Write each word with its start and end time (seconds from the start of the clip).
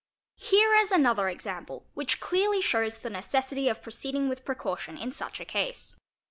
| 0.23 0.35
4 0.39 0.47
Here 0.47 0.73
is 0.73 0.91
another 0.91 1.29
example 1.29 1.85
which 1.93 2.19
clearly 2.19 2.59
shows 2.59 2.97
the 2.97 3.09
necessity 3.11 3.69
of 3.69 3.83
pro 3.83 3.91
ceeding 3.91 4.29
with 4.29 4.45
precaution 4.45 4.97
in 4.97 5.11
such 5.11 5.39
a 5.39 5.45
case. 5.45 5.95